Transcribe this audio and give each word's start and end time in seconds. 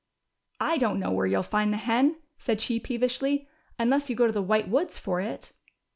I 0.59 0.79
don't 0.79 0.99
know 0.99 1.11
where 1.11 1.27
you'll 1.27 1.43
find 1.43 1.71
the 1.71 1.77
hen," 1.77 2.15
said 2.39 2.59
she 2.59 2.79
peevishly, 2.79 3.47
unless 3.77 4.09
you 4.09 4.15
go 4.15 4.25
to 4.25 4.33
the 4.33 4.41
White 4.41 4.67
Woods 4.67 4.97
for 4.97 5.21
it." 5.21 5.51